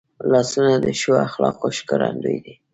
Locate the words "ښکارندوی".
1.77-2.37